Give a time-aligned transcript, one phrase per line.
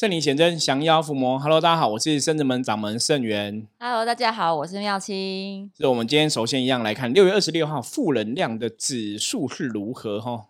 [0.00, 1.38] 圣灵显真，降妖伏魔。
[1.38, 3.66] Hello，大家好，我是圣子门掌门圣元。
[3.78, 5.70] Hello，大家好，我是妙清。
[5.76, 10.46] 是我们今天首先一样来看六月二十六号负能量的指数是如何哈？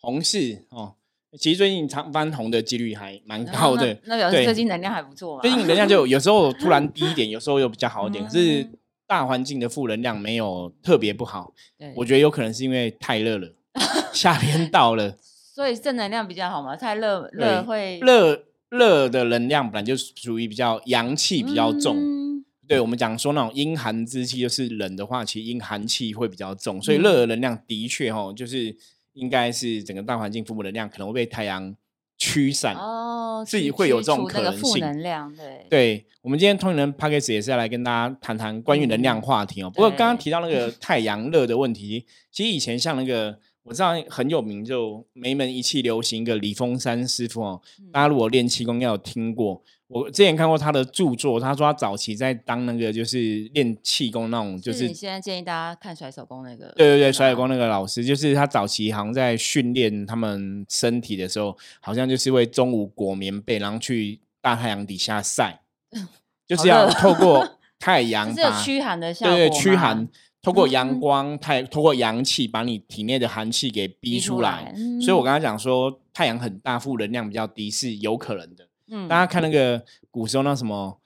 [0.00, 0.94] 红是哦，
[1.38, 3.92] 其实最近长翻红的几率还蛮高的。
[4.04, 5.42] 那那表对示最近能量还不错嘛？
[5.42, 8.24] 最近能量就有时候突然低一点，有时候又比较好一点。
[8.24, 8.66] 嗯可是
[9.06, 13.52] 大环境的负能量没有特别不好，对我觉得有可能是因为太热了，
[14.14, 15.18] 夏天到了，
[15.60, 16.74] 所以正能量比较好嘛。
[16.74, 21.96] 太热对热会热热的能量本来就属于比较阳气比较重。
[21.98, 22.20] 嗯
[22.66, 28.72] 对我们讲说那种阴寒之气，就是冷的话，其实阴寒气会比较重，所以嗯热的能量的确哦，就是
[29.14, 31.74] 应该是整个大环境负能量可能会被太阳
[32.16, 32.76] 驱散。
[32.76, 39.68] 哦，自己去会有这种可能性负能量，对对我们今天通灵人 p a c k a g e 也是要来跟大家谈谈关于能量话题哦。
[39.68, 43.36] 不过刚刚提到那个 太阳热的问题，其实以前像那个
[43.70, 49.62] 我知道很有名，就梅门一气流行一个李峰山师傅哦，嗯大家如果练气功应该有听过。
[49.86, 65.60] 我之前看过他的著作，他说他早期在当那个就是练气功那种，就是你现在建议大家看甩手功那个，对对对，甩手功那个老师，就是他早期好像在训练他们身体的时候，好像就是会中午裹棉被，然后去大太阳底下晒，
[66.44, 70.08] 就是要透过 太阳这是有驱寒的效果对对驱寒，
[70.42, 71.00] 透过阳嗯。
[71.00, 78.68] 光太透过阳气把你体内的寒气给逼逼出出来所以我刚才讲说，太阳很大，负能量比较低是有可能的。
[78.90, 79.08] 嗯。
[79.08, 81.00] 大家看那个古时候那什么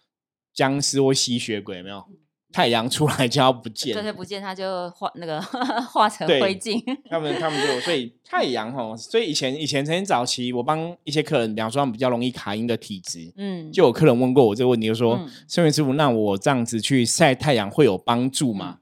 [0.53, 2.05] 僵尸或吸血鬼有没有？
[2.53, 5.41] 太阳出来就要不见，这些不见它就化那个
[5.91, 18.79] 化成灰烬，他们他们就 所以太阳哈，所以以前以前曾经早期我帮一些客人，比方说他们比较容易卡阴的体质，嗯，就有客人问过我这个问题，就说嗯：“圣元师傅，那我这样子去晒太阳会有帮助吗？”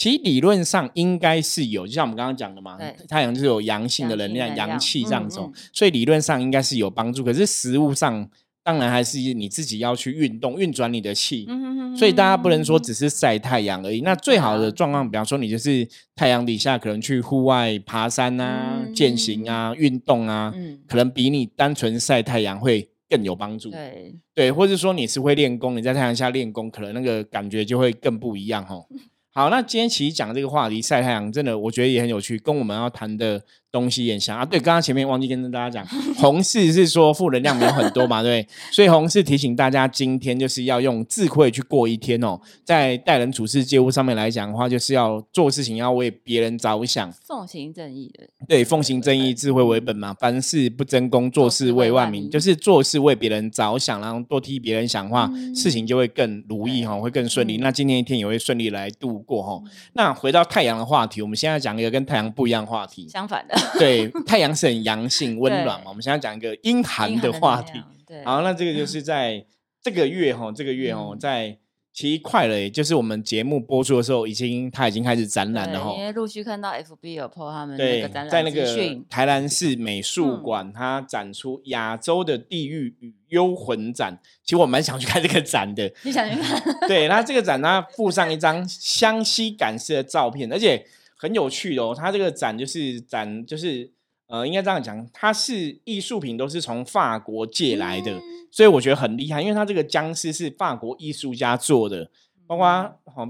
[0.00, 7.22] 其实理论上应该是有，就像我们刚刚讲的嘛，太阳就是有阳性的能量、阳气这样走，嗯嗯所以理论上应该是有帮助。
[7.22, 8.26] 可是实物上，
[8.64, 11.44] 当然还是你自己要去运动、运转你的气。
[11.50, 14.00] 嗯所以大家不能说只是晒太阳而已。
[14.00, 23.70] 那最好的状况，比方说你就是太阳底下可能去户外爬山啊、嗯健行啊、运动啊，嗯，可能比你单纯晒太阳会更有帮助。
[23.70, 28.86] 对，对，或者说你是会练功，你在太阳下练功，可能那个感觉就会更不一样哦。
[29.32, 34.44] 好，那今天其实讲这个话题晒太阳，真的我觉得也很有趣，跟我们要谈的东西也很像啊。
[34.44, 35.86] 对，刚刚前面忘记跟大家讲，
[36.16, 38.46] 红事是说负能量没有很多嘛，对？
[38.72, 42.40] 所以红事提醒大家，今天就是要用智慧去过一天哦。
[42.64, 50.14] 在待人处事、接物上面来讲的话，就是要做事情要为别人着想，奉行正义的，对，奉行正义，智慧为本嘛。
[50.18, 57.56] 凡事不争功，做事为万民，就是做事为别人着想，然后多替别人想的话，嗯事情就会更如意哈，对会更顺利。
[57.56, 59.62] 嗯那今天一天也会顺利来度过哈。
[59.92, 63.06] 那回到太阳的话题，我们现在讲一个跟太阳不一样的话题。
[63.08, 65.86] 相反的对，太阳是很阳性、温暖嘛。
[65.88, 67.80] 我们现在讲一个阴寒的话题。
[68.06, 69.44] 对，好，那这个就是在
[69.82, 71.56] 这个月哈，这个月哈，嗯在
[71.92, 76.04] 其实快了，也就是我们节目播出的时候，已经它已经开始展览了哈因。
[76.04, 78.64] 为陆续看到 FB 有 po 他们那对个展，在那个，
[79.10, 84.18] 台南市美术嗯馆，它展出亚洲的地狱与幽魂展。
[84.44, 85.92] 其实我蛮想去看这个展的。
[86.04, 86.62] 你想去看？
[86.86, 90.86] 对，那这个展它附上一张湘西赶尸的照片，而且
[91.20, 91.94] 很有趣的哦。
[91.94, 93.92] 它这个展就是展，就是
[94.26, 102.10] 呃，应该这样讲，它是艺术品都是从法国借来的，嗯所以我觉得很厉害，因为它这个僵尸是法国艺术家做的，
[102.46, 103.28] 包括嗯好、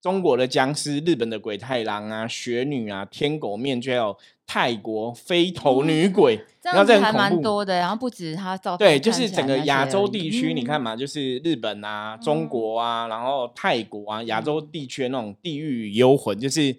[0.00, 7.12] 中国的僵尸、日本的鬼太郎啊、雪女啊、天狗面具，还有泰国飞头女鬼，嗯这然后这样子还。
[7.12, 16.74] 蛮多的，然后不止他照片对，就是整个亚洲地区，你看嗯嘛，就是日本啊、中嗯国啊，然后泰国啊，亚洲嗯地区那种地狱幽魂，就是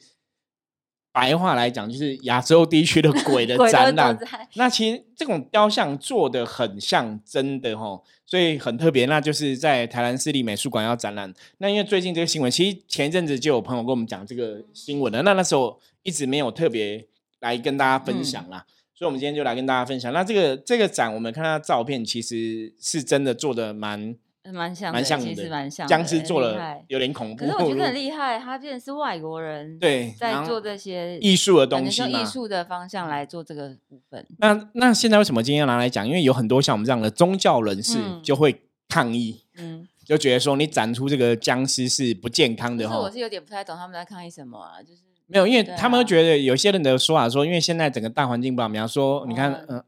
[1.11, 4.17] 白话来讲，就是亚洲地区的鬼的 展览
[4.55, 9.05] 那其实这种雕像做的很像真的哦，所以很特别。
[9.07, 11.33] 那就是在台南市立美术馆要展览。
[11.57, 15.21] 那因为最近这个新闻，其实前一阵子就有朋友跟我们讲这个新闻了。
[15.23, 17.05] 那那时候一直没有特别
[17.39, 20.13] 来跟大家分享啦，所以我们今天就来跟大家分享。
[20.13, 24.15] 那这个这个展，我们看它照片，其实是真的做的蛮
[24.53, 27.45] 蛮像的，蛮像其实，蛮像的，僵尸做了有点恐怖。
[27.45, 32.07] 可是我觉得很厉害，他变成是外国人对，在做这些艺术的东西嘛。
[32.07, 34.25] 艺术的方向来做这个部分。
[34.37, 36.07] 那那现在为什么今天要拿来讲？
[36.07, 39.43] 因为有很多像我们这样的宗教人士嗯就会抗议。
[39.57, 43.11] 嗯，就觉得说你展出这个僵尸是不健康的哈可是我。
[43.11, 49.83] 是有点不太懂他们在抗议什么啊，就是没有，因为他们觉得有些人的说法说，因为现在整个大环境不好，比方说你看，哦嗯、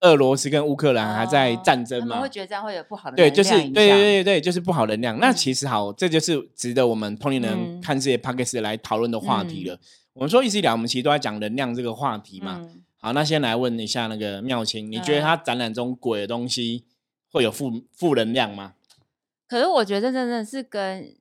[0.00, 5.18] 俄罗斯跟乌克兰还在哦战争嘛他们会，觉得这样会有不好的对，能就是对对对对，就是不好能量。
[5.18, 9.78] 那嗯其实好，这就是值得我们同龄人嗯看这些 p o d c a s t 来讨论的话题了。
[10.12, 12.58] 我们说一直以来，我们其实都在讲能量这个话题嘛。
[12.60, 16.84] 嗯好，那先来问一下那个妙清，你觉得嗯他展览中鬼的东西
[17.30, 18.74] 会有负负能量吗？
[19.46, 21.14] 可是我觉得真的是跟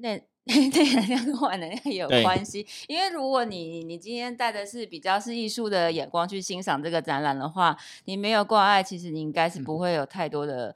[0.00, 0.22] 内
[0.54, 10.74] 内能量跟外能量也有关系，因为如果你你今天带的是比较是艺术的眼光去欣赏这个展览的话，你没有挂碍，其实你应该是不会有太多的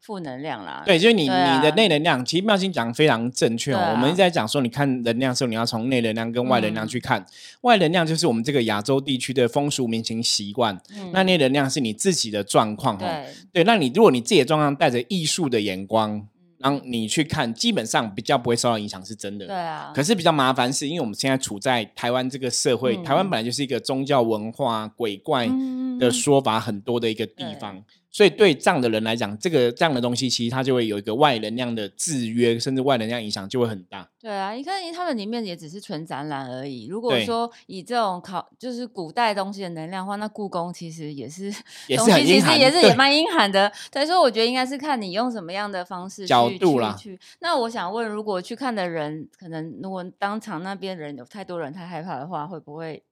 [0.00, 0.82] 负能量啦。
[0.82, 3.78] 嗯对，就是你、啊你的内能量，其实妙心讲得非常正确哦。
[3.78, 7.24] 啊我们一直在讲说，你看能量的时候，你要从内能量跟外能量嗯去看。
[7.60, 13.00] 外能量就是我们这个亚洲地区的风俗民情习惯，嗯那内能量是你自己的状况哦。
[13.00, 16.26] 对，对，那你如果你自己的状况带着艺术的眼光，
[16.62, 19.46] 嗯然后你去看，基本上比较不会受到影响，是真的。
[19.46, 27.54] 对啊，可是比较麻烦是，因为我们现在处在台湾这个社会，台湾嗯本来就是一个宗教文化、鬼怪嗯的说法很多的一个地对。
[27.56, 27.82] 方，
[28.12, 34.06] 所以对这样的人来讲，这个这样的东西其实它就会有一个外能量的制约，甚至外能量影响就会很大。
[34.20, 36.86] 对啊，你看他们里面也只是纯展览而已。
[36.86, 41.46] 如果对说以这种考就是古代东西的能量的话，那故宫其实也是
[41.88, 43.72] 也是东西其实也是也蛮阴寒的。
[43.90, 47.20] 所以说，我觉得应该是看你用什么样的方式角度啦去去。
[47.40, 53.02] 那我想问，如果去看的人，可能如果当场那边人有太多人太害怕的话，会不会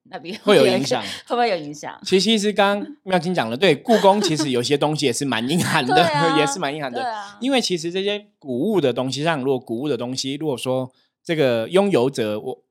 [0.43, 2.01] 会有影响会不会有影响？
[2.05, 7.03] 其实其实刚刚妙清讲了，对，故宫其实有些东西也是蛮阴寒的，啊也是蛮阴寒的。
[7.03, 10.91] 啊，因为其实这些古物的东西，像如果古物的东西，如果说
[11.23, 12.63] 这个拥有者我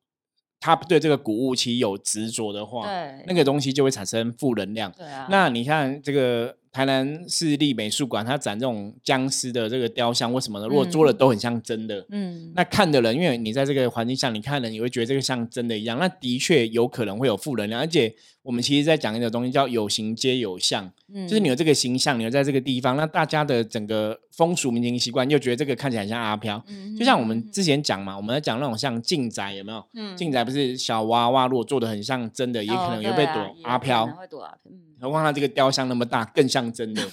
[0.60, 4.92] 他对这个古物其实有执着的话，对那个东西就会产生负能量。
[4.92, 17.82] 对啊，那你看这个台南市立美术馆，它展这种僵尸的这个雕像或什么的，如果做的嗯都很像真的，嗯，那看的人，因为你在这个环境下，你看人，你会觉得这个像真的一样，那的确有可能会有负能量。
[17.82, 18.14] 而且
[18.44, 20.92] 我们其实在讲一个东西叫有形皆有相，
[21.28, 26.64] 就是你有这个形象，你有在这个地方，那大家的整个风俗民情习惯，又觉得这个看起来很像阿飘。
[26.68, 29.84] 嗯，就像我们之前讲嘛，我们在讲那种像静宅有没有？
[29.96, 34.06] 嗯镜仔不是小娃娃，如果做的很像真的，也可哦能有被躲阿飘。
[34.06, 37.08] 能会躲阿飘，嗯何况它这个雕像那么大，更像真的，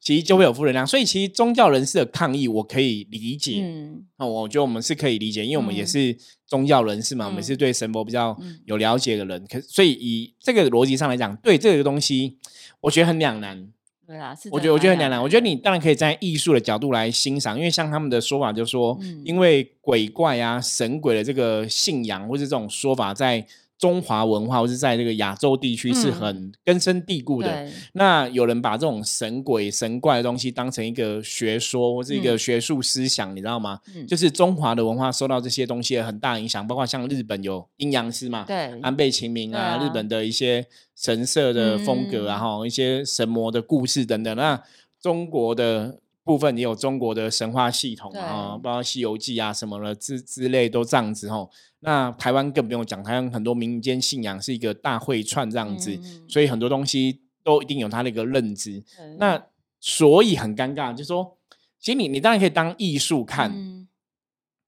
[0.00, 0.86] 其实就会有负能量。
[0.86, 3.62] 所以其实宗教人士的抗议，我可以理解。
[3.62, 6.16] 嗯那、我觉得我们是可以理解，因为我们也嗯是
[6.46, 9.46] 宗教人士嘛，我们是嗯对神佛比较嗯有了解的人。
[9.50, 12.38] 可所以以这个逻辑上来讲，对这个东西，
[12.80, 13.68] 我觉得很两难。
[14.06, 15.22] 对啦，是我觉得我觉得很两难。
[15.22, 23.46] 我觉得你当然可以在艺术的角度来欣赏，因为像他们的说法就是说，嗯因为鬼怪啊、神鬼的这个信仰或是这种说法，在
[23.78, 26.12] 中华文化或是在这个亚洲地区是嗯。
[26.12, 27.48] 很根深蒂固的。
[27.48, 27.72] 对。
[27.92, 32.38] 那有人把这种神鬼神怪的东西当成一个学说或是一个嗯。
[32.38, 33.80] 学术思想，你知道吗？
[33.94, 34.06] 嗯。
[34.06, 38.80] 就是中华的文化受到这些东西的很大影响，包括像日本有阴阳师嘛，对。
[38.80, 39.84] 安倍晴明啊，啊。
[39.84, 40.66] 日本的一些
[40.96, 42.60] 神社的风格啊，嗯。
[42.60, 44.36] 哈、一些神魔的故事等等。
[44.36, 44.62] 那
[45.00, 51.50] 中国的部分也有中国的神话系统啊，包括《西游记》啊什么的之之类都这样子吼。
[51.80, 58.80] 那台湾更不用讲，台湾很多民间信仰是一个大会串这样子，嗯所以很多东西都一定有它的一个认知。
[58.80, 59.46] 对那
[59.78, 61.36] 所以很尴尬，就是说，
[61.78, 63.86] 其实你你当然可以当艺术看，嗯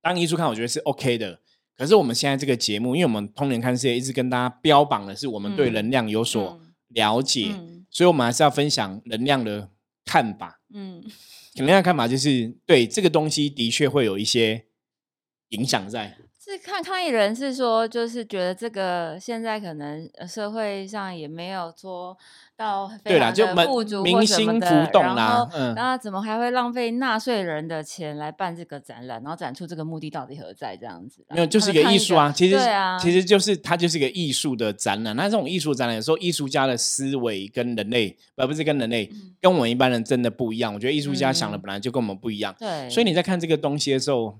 [0.02, 1.40] 当艺术看，我觉得是 OK 的。
[1.74, 9.70] 可是我们现在这个节目，因为我们通联看世界一直跟大家标榜的是我们对嗯能量有所嗯了解，嗯所以我们还是要分享能量的
[10.06, 10.62] 看法。
[10.72, 11.04] 嗯
[11.54, 14.66] 肯定的看法就是对这个东西的确会有一些
[15.48, 16.16] 影响在。
[16.48, 22.16] 是看抗议人是说，就是觉得这个现在可能呃社会上也没有说
[22.56, 29.20] 到非对啦，常的就民富足或民什么的心浮动然后，啦嗯，那怎么还会浪费纳税人的钱来办这个展览？
[29.22, 30.76] 然后展出这个目的到底何在？
[30.76, 32.30] 这样子啦，没有，就是一个艺术啊。
[32.30, 35.16] 其实，对啊，其实就是它就是一个艺术的展览。
[35.16, 40.72] 那这种艺术展览，有时候艺术家的思维跟人类，呃，不是跟人类，嗯跟我们一般人真的不一样。
[40.72, 42.54] 我觉得艺术家想的嗯本来就跟我们不一样。
[42.56, 44.38] 对，所以你在看这个东西的时候，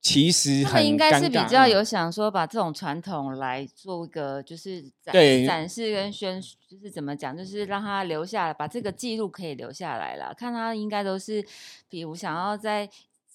[0.00, 5.12] 其实他们应该是比较有想说把这种传统来做一个就是展
[5.44, 10.32] 展示跟宣，就是怎么讲，就是让它留下来，把这个记录可以留下来了。
[10.32, 11.44] 看他应该都是，
[11.88, 12.88] 比如想要在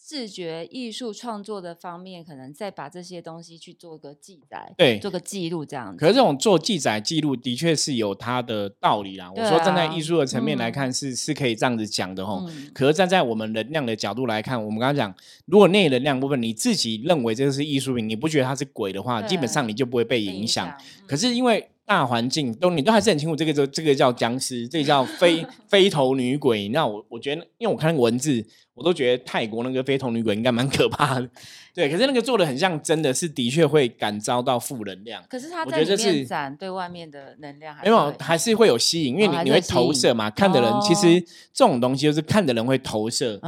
[0.05, 5.97] 视觉艺术创作的方面，可能再把这些东西去做个记载，对做个记录这样子。
[5.97, 9.29] 可是这种做记载记录的确是有它的道理啦。
[9.31, 12.43] 我对说站在啊艺术的层面来嗯看是，是可以这样子讲的吼。
[12.49, 20.67] 嗯可是站在我们能量的角度来看，我们刚刚讲，如果内能量部分你自己认为这个是艺术品，你不觉得它是鬼的话，基本上你就不会被被影响。
[20.67, 26.69] 嗯可是因为大环境都你都还是很清楚，这个就这个叫僵尸，这个叫 飞飞头女鬼。
[26.69, 31.29] 那我我觉得，因为我看那个文字，我都觉得泰国那个飞头女鬼应该蛮可怕的。
[31.75, 35.23] 对，可是那个做的很像真的是，的确会感召到负能量。
[35.27, 40.29] 可是他我在里面展对外面的能量还没有是，会还是会有吸引，因为你、你会投射嘛。
[40.29, 41.19] 看的人、其哦实
[41.51, 43.39] 这种东西就是看的人会投射。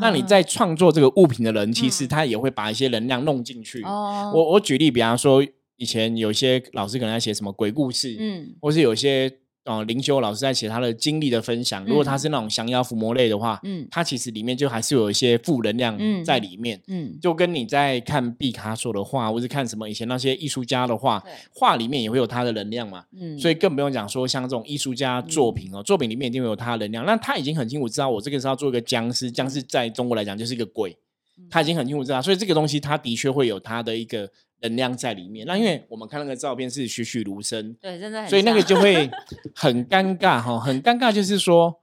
[0.00, 3.82] 那你在创作这个物品的人，其实嗯他也会把一些能量弄进去。
[3.82, 5.44] 哦，我我举例，比方说，
[5.82, 8.54] 以前有些老师可能在写什么鬼故事，嗯。
[8.60, 9.28] 或是有些
[9.64, 13.84] 呃灵修老师在写他的经历的分享，如果他是那种降妖伏魔类的话，嗯。
[13.90, 16.80] 他其实里面就还是有一些负能量嗯在里面。
[16.86, 23.04] 嗯，就跟你在看毕卡索的画，或是看什么以前那些艺术家的画对，画里面也会有他的能量嘛。
[23.20, 27.04] 嗯，所以更不用讲说像这种艺术家作品哦，作品里面一定会有他的能量。
[27.04, 30.96] 那他已经很清楚知道，我这个是要做一个僵尸，僵尸在中国来讲就是一个鬼，
[31.36, 31.48] 嗯。
[31.50, 34.30] 他已经很清楚知道，所以这个东西他的确会有他的一个
[34.62, 35.46] 能量在里面。
[35.46, 39.10] 那因为我们看那个照片是栩栩如生，对，真的很所以那个就会
[39.54, 41.80] 很尴尬哈，很尴尬，就是说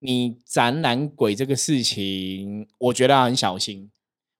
[0.00, 3.90] 你展览鬼这个事情，我觉得要很小心。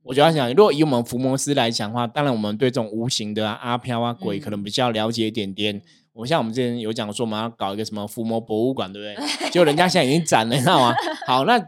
[0.04, 5.82] 我觉得要想，如果以我们伏魔师来讲的话，当然我们对这种无形的啊、阿飘啊、鬼可能嗯比较了解一点点。
[6.14, 9.28] 我像我们之前有讲说，我们要搞一个什么伏魔博物馆，对不对？
[9.50, 10.94] 结果人家现在已经展了，你知道吗？
[11.26, 11.62] 好，那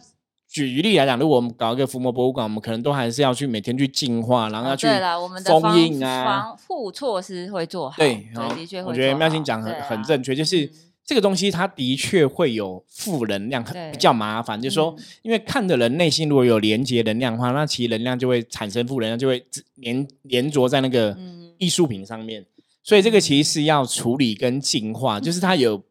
[0.51, 8.27] 举例来讲，如果我们搞一个伏魔博物馆，我们可能都还是要去每天去净化，然后要去哦对了，我们的封印啊，防护措施会做好，对，
[8.57, 10.71] 的确会我觉得妙心讲很、啊很正确，就是、嗯
[11.03, 14.61] 这个东西它的确会有负能量，很比较麻烦。
[14.61, 22.47] 就是说，嗯因为看的人内心如果有连接能量的话，那其实能量就会产生负能量，就会自连连着在那个嗯艺术品上面。
[22.85, 25.83] 所以这个其实是要处理跟净化，就是它有。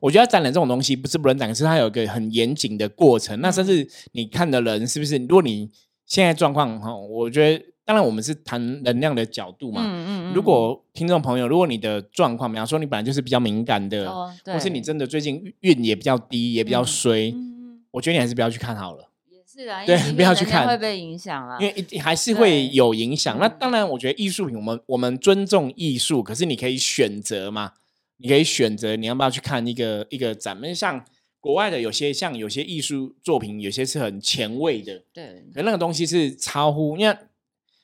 [0.00, 3.40] 我觉得展览这种东西不是不能展，可是它有一个很严谨的过程。
[3.40, 5.16] 那甚至你看的人是不是？
[5.16, 5.68] 如果你
[6.06, 10.32] 现在状况哈，我觉得当然我们是谈能量的角度嘛，嗯。
[10.32, 17.80] 如果听众朋友，如果你的状况，比方说你本来就是比较敏感的，哦，或是你真的最近运也比较低，也比较嗯衰，嗯嗯。
[17.90, 23.38] 我觉得你还是不要去看好了，也是啊，因对不要去看会被影响了，因为还是会有影响。
[23.38, 23.56] 那嗯。
[23.58, 27.72] 当然，我觉得艺术品，我们我们尊重艺术，可是你可以选择嘛，
[28.18, 31.04] 你可以选择你要不要去看一个一个展，像
[31.40, 37.16] 国外的有些像有些艺术作品，有些是很前卫的，对，可那个东西是超乎，因为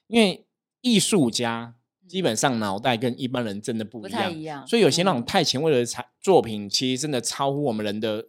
[0.07, 0.47] 因为
[0.81, 1.75] 艺术家
[2.09, 2.59] 基本上。
[2.59, 5.25] 脑袋跟一般人真的不不一样，太一样，所以有些那种嗯。
[5.25, 8.29] 太前卫的产作品，其实真的超乎我们人的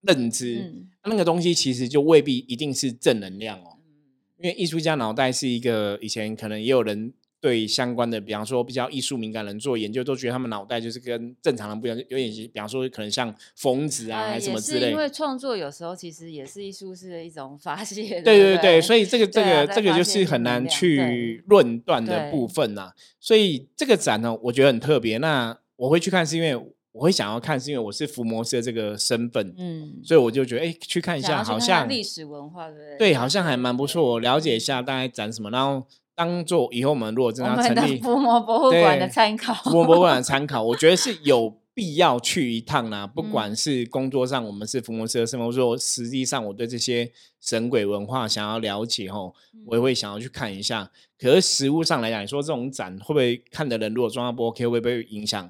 [0.00, 0.60] 认知。
[0.60, 0.88] 嗯。
[1.04, 4.44] 那个东西其实就未必一定是正能量哦，嗯。
[4.44, 14.96] 因为艺术家脑袋是一个以前可能也有人对相关的，比方说比较艺术敏感人做研究，都觉得他们脑袋就是跟正常人不一样，有点比方说可能像疯子啊，呃还是什么之类因。
[14.96, 25.18] 为创作有时候其实也是艺术是一种发泄，对对不对对，所以这个这个这个就是很难去论断的部分呐、所以这个展呢，我觉得很特别。
[25.18, 26.56] 那我会去看，是因为
[26.90, 32.98] 我会想要看，是因为我是福摩斯的这个身份，嗯，所以我就觉得，哎，去看一下，好像看历史文化，对不对？
[32.98, 34.02] 对，好像还蛮不错。
[34.12, 35.86] 我了解一下大概展什么，然后
[36.18, 43.06] 当做以后我们如果真的的要成立伏魔博物馆的参考，伏魔博物馆的参考，我觉得是有必要去一趟啦。
[43.14, 47.08] 不嗯管是工作上我们是伏魔师的身份，或者说实际上我对这些
[47.40, 49.32] 神鬼文化想要了解吼，
[49.68, 50.90] 我也会想要去看一下。
[51.16, 55.48] 可是实物上来讲，你说这种展会不会看的人如果状况不 OK，会不会影响？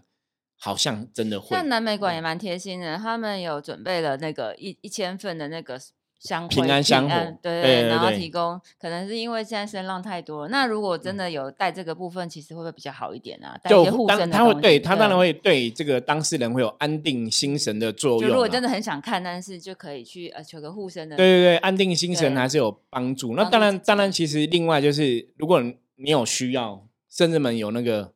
[0.61, 1.57] 好像真的会。
[1.57, 5.81] 那南美馆也嗯蛮贴心的，他们有准备了那个一一千份的那个
[6.19, 13.57] 香平灰安香火对对对，然后提供，可能是因为现在声浪太多了，那如果真嗯的有带这个部分，其实会不会比较好一点啊？
[13.63, 23.37] 带一就些护当身他会对他当然对会对这个当事人会有安定心神的作用如果真的很想看，但是就可以去呃求个护身的，对对对，安定心神对还是有帮助。
[23.37, 28.13] 那当然，当然，其实另外就是，如果你有需要，甚至们有那个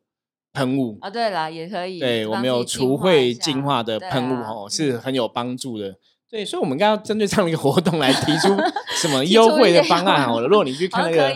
[0.53, 5.97] 喷雾，啊，对啦，也可以，对我们有除秽净下化的喷雾哦，是嗯很有帮助的。
[6.33, 8.49] 对，所以我们应该要针对这样的一个活动来提出
[8.97, 10.49] 什么提优惠的方案好了。
[10.49, 11.31] 如果你去看那个，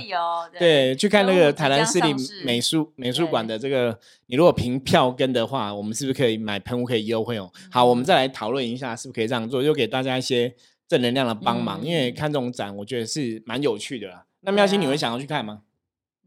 [0.59, 2.15] 对，去看那个台南市立
[2.47, 3.99] 美术美术馆的这个，
[4.29, 7.53] 你如果凭票根的话，我们是不是可以买喷雾可以优惠哦？
[7.71, 10.55] 好，我们嗯再来讨论一下，是不是可以这样做，又给大家一些
[10.89, 11.85] 正能量的帮忙。
[11.85, 14.25] 因为嗯看这种展，我觉得是蛮有趣的啦。
[14.41, 15.61] 那对妙心，你啊会想要去看吗？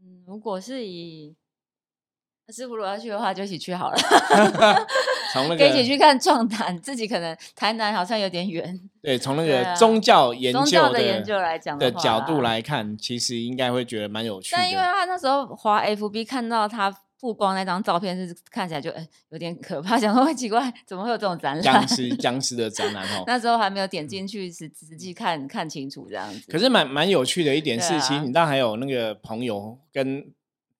[0.00, 1.34] 嗯，如果是以
[2.50, 3.98] 师傅如果要去的话，就一起去好了，
[5.32, 6.78] 从那 可以一起去看壮胆。
[6.80, 14.82] 自己可能台南好像有点远，对，从那个宗教研宗究教的研究来讲的话角度啦，来看，其实应该会觉得蛮有趣但因为。
[14.82, 21.62] 他那时候滑 FB 看到他曝光那张照片，是看起来就哎、有点可怕， 想说会奇怪，怎么会有这种展览？
[21.62, 26.50] 僵尸僵尸的展览哦，那时候还没有点进去实实际看看清楚这样子。
[26.50, 30.24] 可是蛮蛮有趣的一点是，对啊其实你当然还有那个朋友跟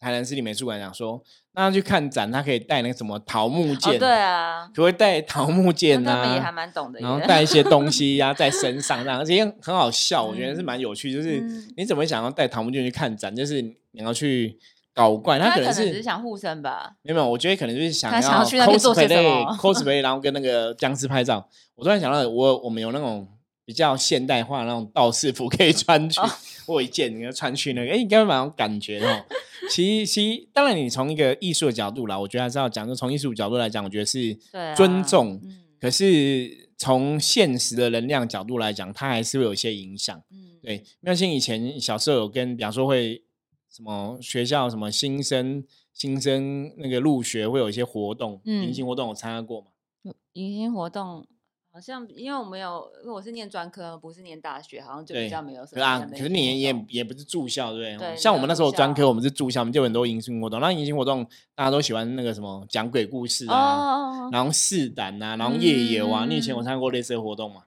[0.01, 6.53] 台南市立美术馆讲说，那他去看展，他可以带那个什么桃木哦，剑，对啊，可以带桃木剑啊他们也还啊？
[6.53, 11.13] 蛮懂的，然后带一些东 西呀、在身上，这样而且很好笑，我觉得是嗯蛮有趣。
[11.13, 13.35] 就是嗯你怎么会想要带桃木剑去看展？
[13.37, 14.59] 就是你要去
[14.95, 16.95] 搞怪，他他可可能是只是想护身吧。
[17.03, 21.47] 没有，没有，我觉得可能就是想要 cosplay 么 cosplay，然后跟那个僵尸拍照。
[21.75, 23.29] 我突然想到我，我们有那种
[23.67, 26.31] 比较现代化的那种道士服可以穿去，哦
[26.67, 29.25] 我有一件你要穿去那个，哎，应该蛮有感觉的哦。
[29.69, 34.35] 其实，其实当然，你从一个艺术的角度啦，我觉得还是要讲，就从艺术角度来讲，我觉得是
[34.77, 35.41] 尊重。
[35.43, 40.23] 嗯可是从现实的能量角度来讲，它还是会有一些影响。
[40.31, 43.25] 嗯，对，妙心以前小时候有跟，比方说会
[43.71, 45.65] 什么学校什么新生
[45.95, 49.69] 新生那个入学会有一些活动，迎嗯新活动有参加过吗？
[50.03, 51.27] 有迎新活动
[51.73, 58.09] 好像因为我没有，因为我是念专科，不是念大学，好像就比较没有什么这样的可是你也也不是住校，对不对？
[58.09, 60.59] 对像我们那时候专科，我们是住校，我们就有很多迎新活动。
[60.61, 61.25] 那迎新活动
[61.55, 66.27] 大家都喜欢那个什么讲鬼故事哦啊，然后试胆啊，然后夜游啊。
[66.29, 67.63] 你以前有嗯参加过类似的活动吗？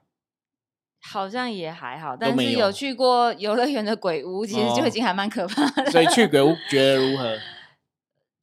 [1.00, 5.90] 好像也还好，但是有去过游乐园的鬼屋，其实就哦已经还蛮可怕的。
[5.90, 7.38] 所以去鬼屋觉得如何？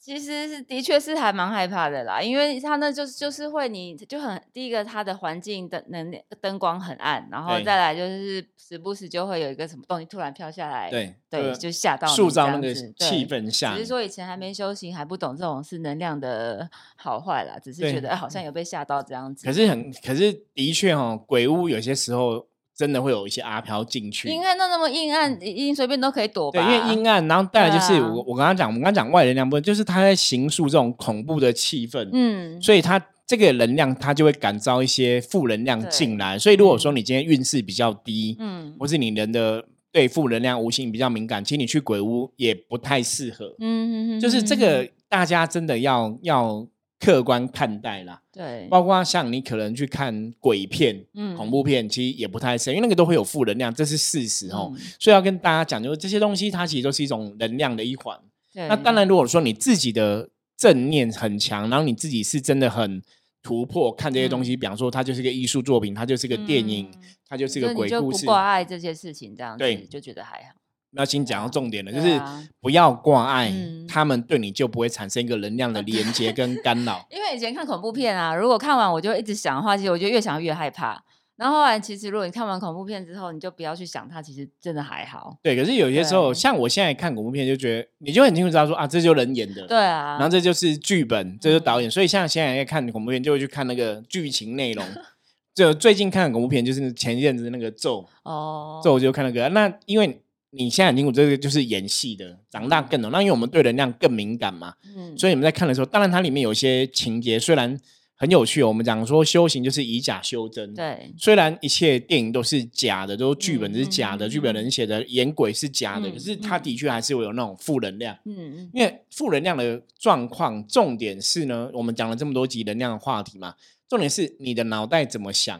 [0.01, 13.49] 其实是的确是还蛮害怕的啦，因为他那就是就是会你就很第一个它的环境的能灯光很暗，然后再来就是时不时就会有一个什么东西突然飘下来，对对，呃就吓到塑造那个气氛。
[13.49, 14.51] 下只是，说以前还没。
[14.51, 19.45] 修行，还不懂这种是能量的 好坏啦，只是觉得哎好像有被吓到这样子。
[19.45, 22.45] 可是很，可是的确哦，鬼屋有些时候
[22.81, 24.27] 真的会有一些阿飘进去。
[24.27, 26.59] 因为那那么阴暗，一定随便都可以躲吧？
[26.59, 36.39] 对，因为阴暗，然后再来就是我我刚刚讲，我们刚刚讲外能量部分，就是他在形塑这种恐怖的气氛，嗯，所以他这个能量他就会感召一些负能量对进来。
[36.39, 43.55] 所以如果说你今天运势比较低，嗯或是你人的对负能量无形比较敏感，其实你去鬼屋也不太适合。
[43.59, 46.65] 嗯，就是这个大家真的要要
[47.01, 48.21] 客观看待啦。
[48.31, 54.71] 对，包括像你可能去看鬼片、嗯恐怖片，其实也不太适合，因为那个都会有负能量，这是事实哦。
[54.73, 58.17] 嗯所以要跟大家讲，就是这些东西它其实都是一种能量的一环。
[58.53, 63.01] 对那当然，如果说你自己的正念很强，然后你自己是真的很
[63.41, 68.25] 突破，看这些东西，比方说它就是个艺术作品，它就是个电影，嗯它就是个鬼故事。
[68.25, 70.60] 挂爱这些事情，这样对子就觉得还好。
[70.93, 72.21] 那先讲到重点了，就是
[72.59, 77.05] 不要挂碍，嗯他们对你就不会产生一个能量的连接跟干扰。
[77.11, 81.03] 因为以前看恐怖片啊，如果看完我就一直想的话，其实我就越想越害怕。
[81.37, 85.35] 然后后来，其实如果你看完恐怖片之后，你就不要去想它，其实真的还好。
[85.41, 91.89] 对，可是有些时候，对像我现在看恐怖片，就觉得你就很清楚知道说啊，这就人演的，对啊，然后这就是剧本，这就是导嗯演。
[91.89, 94.85] 所以像现在在看恐怖片，就会去看那个剧情内容。
[95.55, 99.49] 就最近看的恐怖片，就是前一阵子那个咒，哦，咒就看那个。
[99.49, 103.11] 那因为你现在很清楚，这个就是演戏的，长大更懂。
[103.11, 107.79] 那因为我们对能量更敏感嘛，嗯，所以你们在看的时候，当然它里面有一些情节虽然
[108.15, 118.15] 很有趣哦，我们讲说修行就是以假修真，对，虽然一切电影都是假的，都剧本嗯是假的，嗯剧本人写的，演鬼是假的，嗯可是它的确还是会有那种负能量。
[118.25, 123.55] 嗯嗯，因为负能量的状况，重点是呢，我们讲了这么多集能量的话题嘛，
[123.89, 125.59] 重点是你的脑袋怎么想，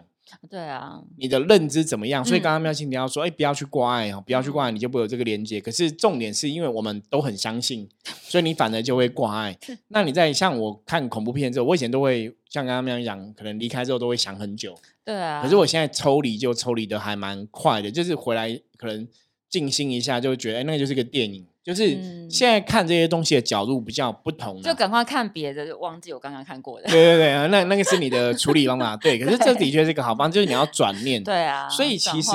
[0.50, 2.24] 对啊，你的认知怎么样。
[2.24, 5.60] 所以嗯刚刚妙心你要说，哎、不要去挂碍哦，不要去挂碍，你就不会有这个连接。
[5.60, 7.88] 可是重点是因为我们都很相信，
[8.22, 9.58] 所以你反而就会挂碍。
[9.90, 14.78] 那你在像我看恐怖片之后，我以前都会像刚刚妙心讲，可能离开之后都会想很久。
[15.04, 15.42] 对啊。
[15.42, 19.08] 可是我现在抽离就抽离的还蛮快的，就是回来可能
[19.50, 21.46] 静心一下，就会觉得哎、那个就是个电影。
[21.64, 26.88] 就是嗯现在看这些东西的角度比较不同、啊，就赶快看别的，就忘记我刚刚看过的。
[26.88, 29.20] 对对对，那那个是你的处理方法， 对。
[29.20, 31.24] 可是这的确是一个好方法，就是你要转念。
[31.24, 32.32] 对啊，所以其实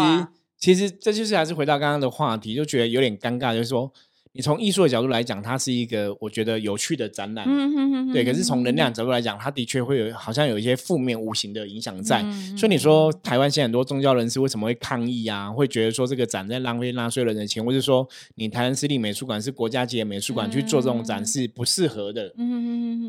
[0.59, 3.93] 其实这就是还是回到刚刚的话题，就觉得有点尴尬，就是说
[4.37, 8.22] 你从艺术的角度来讲，它是一个我觉得有趣的展览，嗯哼哼对。
[8.22, 12.20] 可是哼从能量角度来讲，它的确会有好像有一些负面无形的影响在。
[12.22, 15.51] 嗯所以你说台湾现在很多宗教人士为什么会抗议啊？
[15.51, 22.33] 会觉得说这个展在浪费纳税人的钱，或者说你台湾私立美术馆是国家级的美术馆、去做这种展是不适合的。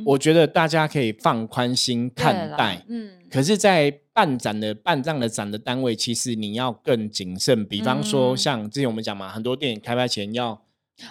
[0.06, 2.84] 我觉得大家可以放宽心看待。
[2.88, 7.66] 嗯，可是，在办展的办这样的展的单位，其实你要更谨慎。
[7.66, 10.62] 比方说，嗯像之前我们讲嘛，很多电影开拍前要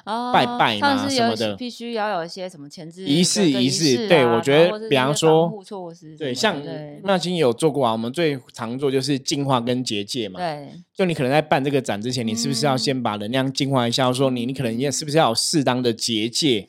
[0.04, 5.52] 哦拜拜嘛什么的必须要有一些什么前置仪式仪式对啊我觉得比方说
[6.18, 7.92] 对，像对妙清有做过啊。
[7.92, 10.40] 我们最常做就是净化跟结界嘛。
[10.40, 14.12] 对就你可能在办这个展之前，你是不是要嗯先把能量净化一下？
[14.12, 16.68] 说你你可能也是不是要有适当的结界？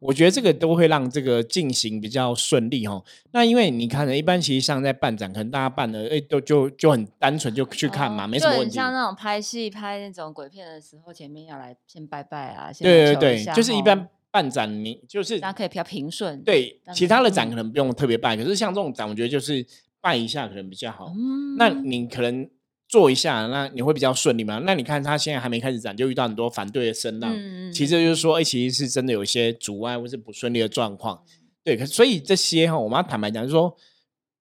[0.00, 3.02] 我觉得这个都会让这个进行比较顺利哈。
[3.32, 8.74] 那因为你看呢，一般其实像在办展，可能大家办的哎都就就很单纯就去看嘛，哦没什么问题。
[8.74, 16.40] 像那种拍戏拍那种鬼片的时候，前面要来先拜拜啊，先对对对，就是一般办展你就是大家可以比较平顺。
[16.42, 19.66] 对其他的展可能不用特别拜，可是像这种展，我觉得就是
[20.00, 21.12] 拜一下可能比较好。
[21.16, 22.48] 嗯，那你可能
[22.88, 24.62] 做一下，那你会比较顺利嘛？
[24.64, 31.22] 那你看他现在还没开始展，就遇到很多反对的声浪，嗯其实就是说，哎、其实是真的有一些阻碍或是不顺利的状况。
[31.62, 33.76] 对，可所以这些哈，我们要坦白讲，就是说，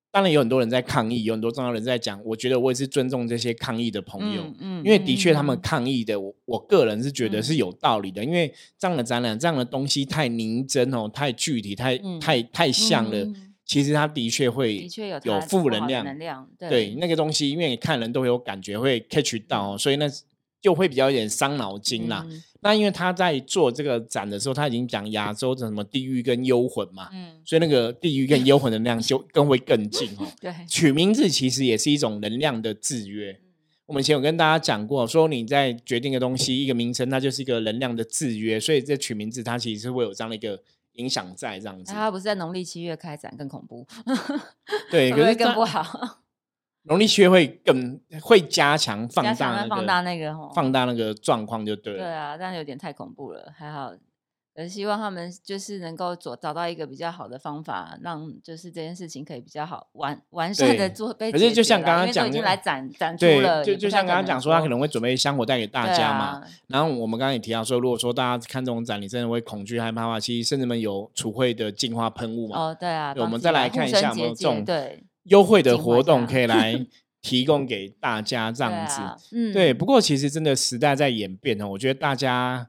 [0.09, 4.43] 当然有很多人在抗议，有很多重要人在讲，我觉得我也是尊重这些抗议的朋友。
[4.59, 8.23] 嗯因为的确，他们嗯抗议的，我我个人是觉得是嗯有道理的。
[8.23, 13.27] 因为这样的展览，这样的东西太凝真哦，太具体，太、嗯太太像了。
[13.67, 20.09] 嗯其实它的确会的确有负能量，能量，对对那个东西，因为你看人都有感觉，会 catch 到、哦，所以那
[20.61, 22.25] 就会比较有点伤脑筋啦。
[22.29, 30.27] 嗯那因为他在做这个展的时候，他已经讲亚洲的什么地狱跟幽魂嘛，嗯，所以那个地狱跟幽魂的能量就更会更近哦。
[30.41, 33.31] 对，取名字其实也是一种能量的制约。
[33.31, 33.43] 嗯
[33.85, 40.61] 我们以前有跟大家讲过，说你在决定的东西，一个名称，它就是一个能量的制约，所以这取名字它其实是会有这样的一个
[40.97, 41.99] 影响在这样子那。
[41.99, 43.87] 他不是在农历七月开展更恐怖，
[44.91, 45.83] 对，可是更不好？
[46.89, 52.15] 农历七月会更会加强放大放大那个放大那个状况就对对了。
[52.17, 53.91] 啊，但有点太恐怖了，还好。
[54.57, 66.25] 呃，希望他们就是能够找找到一个比较好的方法，让就是这件事情可以比较好完完善的做被可是就像刚刚讲因已经来展展出对了，就就也不太像刚刚讲说，他可能会准备香火带给大家嘛。
[66.25, 76.83] 啊然后我们刚刚也提到说，如果说大家看这种展，你真的会恐惧害怕的话，其实甚至们有储会的净化喷雾嘛，哦，对啊，对我们再来看一下有没有这种对优惠的活动可以 来
[77.21, 79.01] 提供给大家这样子。
[79.01, 82.67] 啊嗯，对，不过其实真的时代在演变哦，我觉得大家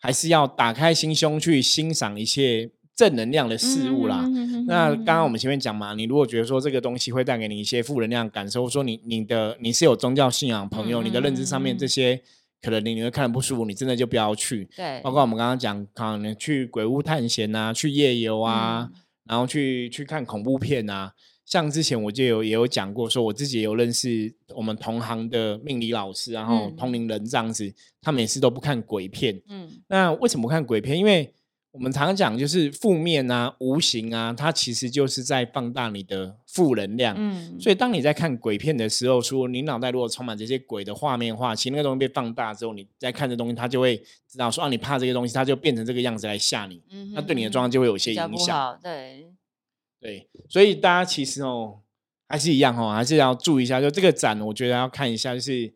[0.00, 4.24] 还是要打开心胸去欣赏一些正能量的事物啦。
[4.26, 12.20] 嗯那刚刚我们前面讲嘛，你如果觉得说这个东西会带给你一些负能量感受，说你你的你是有宗教信仰朋友，嗯你的认知上面这些
[12.62, 14.68] 可能你你会看得不舒服，你真的就不要去。
[14.76, 21.12] 对，包括我们刚刚讲，可能去鬼屋探险啊，去夜游啊，嗯然后去去看恐怖片啊。
[21.50, 29.42] 像之前我就有也有讲过，说我自己也有认识我们同行的命理老师，然后嗯通灵人这样子，他们也是都不看鬼片。
[29.48, 30.96] 嗯那为什么不看鬼片？
[30.96, 31.34] 因为
[31.72, 37.16] 我们常常讲，就是负面啊、无形啊，它其实就是在放大你的负能量。
[37.18, 43.96] 嗯，所以，当你在看鬼片的时候，说你脑袋如果充满这些鬼的画面的话，其实那个东西被放大之后，你在看这东西，它就会
[44.28, 48.78] 知道说啊，你怕这个东西，它就变成这个样子来吓你，嗯那对你的哼状况就会有一些影响。
[48.82, 49.26] 对，
[50.00, 51.80] 对，所以大家其实哦，
[52.28, 53.80] 还是一样哦，还是要注意一下。
[53.80, 55.72] 就这个展，我觉得要看一下，就是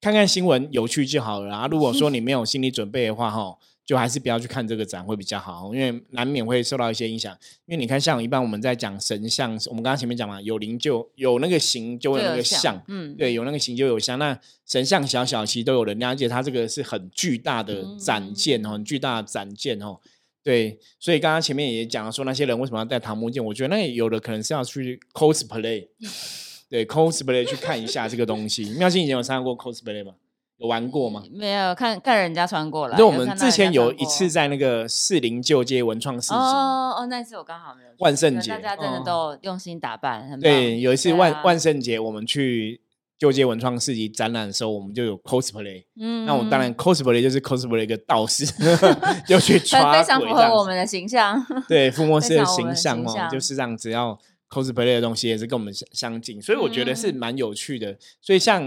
[0.00, 1.66] 看看新闻有趣就好了啊。
[1.66, 7.36] 如果说 你没有心理准备的话，哈，就还是不要去看这个展会比较好，因为难免会受到一些影响。
[7.66, 12.82] 因为你看，像一般我们在讲神像，我们刚刚前面讲嘛，有灵就有那个形，就会有那个像。
[12.88, 14.18] 嗯，对，有那个形就有像。
[14.18, 20.00] 那神像小小其实都有能量，而且它这个是很巨大的嗯展件哦，很巨大的展件哦。
[20.42, 25.88] 对，所以刚刚前面也讲了说那些人为什么要戴桃木剑，我觉得那有的可能是要去 cosplay，
[26.70, 28.64] 对 cosplay 去看一下这个东西。
[28.78, 30.12] 妙心以前有参加过 cosplay 吗？
[30.58, 31.22] 有玩过吗？
[31.32, 42.82] 没有看看人家穿过了，就我们之前有一次在那个四零旧街文创市集，哦哦，那次我刚好没有去万圣节大家真的哦都用心打扮，很棒对，有一次万、万圣节我们去
[43.20, 45.84] 旧街文创市集展览的时候，我们就有 cosplay。
[46.00, 48.46] 嗯那我当然 cosplay 就是 cosplay 一个道士，
[49.28, 57.96] 就去非抓非常符合我们的形象，对 附魔师的形象哦，象就是这样，只要 cosplay 的东西也是跟我们相相近，所以我觉得是嗯蛮有趣的。
[58.22, 58.62] 所以像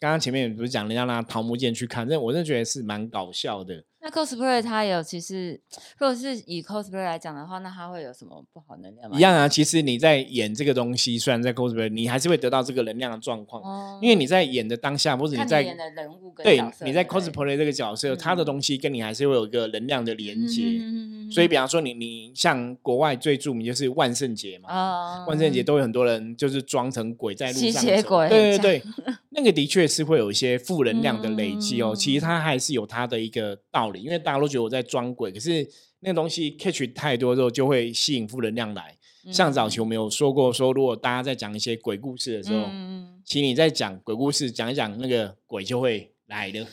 [0.00, 3.84] 刚刚前面不是讲人家拿桃木剑去看，这我真的觉得是蛮搞笑的。
[4.02, 5.60] 那 cosplay 它有其实，
[5.96, 9.16] 如果是以 cosplay 来讲的话，那它会有什么不好能量吗？
[9.16, 18.46] 一样啊，其实你在演这个东西，虽然在 cosplay，你还是会得到这个能量的状况，哦，因为你在演的当下，或者你在演的人物跟对你在 cosplay 这个角色，他的嗯。
[18.52, 20.62] 东西跟你还是会有一个能量的连接。
[20.80, 25.62] 嗯所以，比方说你你像国外最著名就是万圣节嘛，啊万圣节。
[25.62, 28.82] 都有很多人就是装成鬼在路上吸血鬼对对对，
[29.34, 31.92] 那个的确是会有一些负能量的累积哦。
[31.94, 35.66] 嗯其实它还是有它的一个道理，因为大家都觉得我在装鬼，可是
[36.00, 38.96] 那个东西 catch 太多之后，就会吸引负能量来。
[39.30, 46.66] 像早期我们有说过，说如果大家在讲一些鬼故事的时候，嗯其实你在讲鬼故事，讲一讲那个鬼就会来的。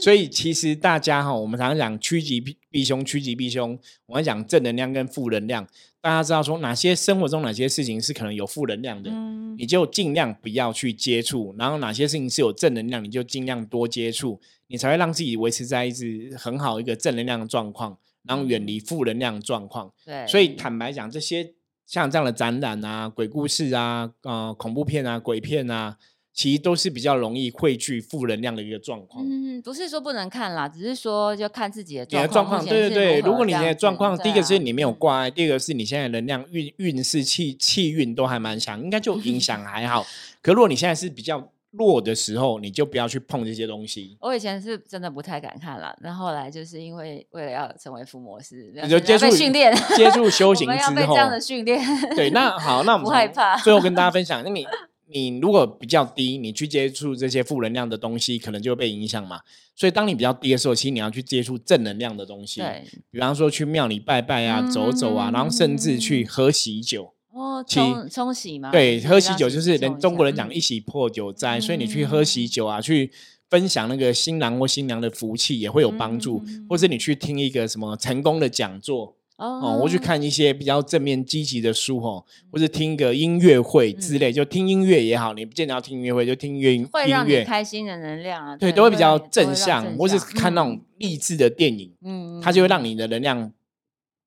[0.00, 3.78] 所以其实大家哈，我们常常讲趋吉避避凶，趋吉避凶。
[4.06, 5.64] 我们讲正能量跟负能量，
[6.00, 9.10] 大家知道说哪些生活中哪些事情是可能有负能量的，
[9.52, 9.56] 嗯。
[9.58, 19.92] 你就尽量不要去接触；然后哪些事情是有正能量，你就尽量多接触，你才会让自己维持在一直很好一个正能量的状况，然后远离负能量的状况。
[20.04, 20.54] 对，所以。
[20.54, 21.52] 坦白讲，这些
[21.86, 25.98] 像这样的展览啊、鬼故事啊、呃恐怖片啊、鬼片啊，
[26.34, 29.24] 其实都是比较容易汇聚负能量的一个状况。
[29.26, 40.06] 嗯，不是说不能看啦，只是说就看自己的状况，状目前是对对对，如果你的状况，第一个是你没有嗯挂碍，第二个是你现在能量运运势气气运都还蛮强，应该就影响还好。
[40.42, 44.16] 可如果你现在是比较弱的时候，你就不要去碰这些东西。
[44.20, 51.80] 我以前是真的不太敢看啦，那后后来就是因为为了要成为伏魔师，你就接触训练，接触修行之后们要被这，样的训练，
[52.16, 54.66] 对，那好，那我们 不害怕最后跟大家分享，那你
[55.12, 59.40] 你如果比较低，你去接触这些负能量的东西，可能就会被影响嘛。
[59.74, 67.14] 所以当你比较低的时候，其实你要去接触正能量的东西，对，比方说去庙里拜拜啊、走走啊，然后甚至去喝喜酒。
[67.32, 73.10] 哦，其冲冲洗嘛，对，喝喜酒就是人中国人讲嗯一喜破酒灾，所以你去喝喜酒啊，去
[73.48, 93.50] 分享那个新郎或新娘的福气也会有帮助，嗯或是你去听一个什么成功的讲座哦，哦或去看一些比较正面积极的书哦，或者听个音乐会之类，就听音乐也好，你不见得要听音乐会，就听音乐嗯会让你音乐，开心的能量啊，对，都会比较让正向，或是看那种励志的电影，嗯，它就会让你你的能量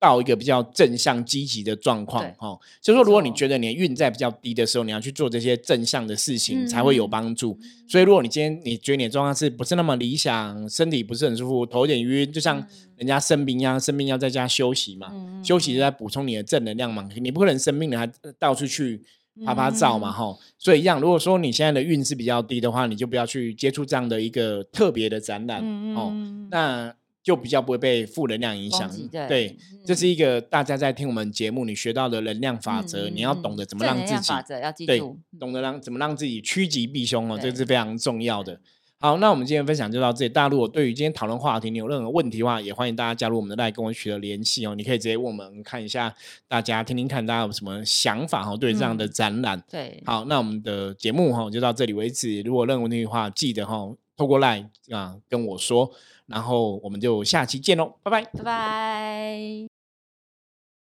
[0.05, 2.59] 到一个比较正向积极的状况对哦。
[2.81, 7.57] 就是说，如果你觉得你的运在比较低的时候，你要去做这些正向的事情嗯才会有嗯帮助。
[7.87, 12.65] 所以，如果你今天你觉得你的状况是不是那么理想，身体不是很舒服，头有点晕，就像
[12.97, 17.07] 人家生病一样，生病要在家休息嘛，嗯休息就在补充你的正能量嘛。
[17.19, 19.01] 你不可能生病了还到处去。
[19.45, 20.97] 拍拍照嘛，嗯、所以一样。
[21.01, 26.07] 如果说你现在的运势比较低的话，你就不要去接触这样的一个特别的展览、嗯哦。
[26.13, 28.87] 嗯那就比较不会被负能量影响。
[29.11, 38.61] 对对，这嗯是一个大家在听我们节目你学到的能量法则，你要懂得怎么正让自己能量法则要记对住，懂得让怎么让自己趋吉避凶哦，这是非常重要的。
[38.99, 40.29] 好，那我们今天分享就到这里。
[40.29, 44.75] 大家如果对于今天讨论话题你有任何问题的话，也欢迎大家加入我们的赖跟我取得联系哦。
[44.75, 46.13] 你可以直接问我们看一下，
[46.47, 49.63] 大家听听看大家有什么想法哦，对这样的嗯展览。
[49.67, 52.41] 对，好，那我们的节目哈就到这里为止。
[52.43, 53.75] 如果有任何问题的话，记得哈
[54.15, 55.91] 透过 LINE 啊跟我说，
[56.27, 58.23] 然后我们就下期见喽，拜拜。
[58.23, 59.74] 拜拜。